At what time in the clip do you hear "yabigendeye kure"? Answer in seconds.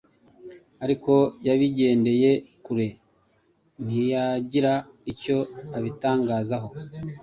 1.47-2.87